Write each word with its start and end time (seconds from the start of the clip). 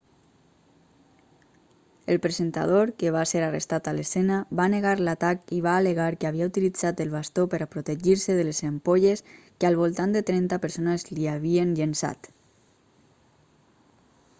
el 2.11 2.19
presentador 2.23 2.87
que 3.03 3.11
va 3.15 3.23
ser 3.31 3.43
arrestat 3.47 3.89
a 3.91 3.93
l'escena 3.97 4.39
va 4.61 4.65
negar 4.75 4.93
l'atac 5.01 5.53
i 5.59 5.61
va 5.67 5.75
al·legar 5.83 6.07
que 6.23 6.29
havia 6.31 6.47
utilitzat 6.53 7.03
el 7.07 7.13
bastó 7.17 7.45
per 7.53 7.61
a 7.61 7.69
protegir-se 7.77 8.39
de 8.41 8.47
les 8.49 8.63
ampolles 8.71 9.25
que 9.43 9.69
al 9.71 9.79
voltant 9.83 10.17
de 10.19 10.27
trenta 10.33 10.63
persones 10.67 11.09
l'hi 11.13 11.29
havien 11.37 11.79
llençat 11.81 12.33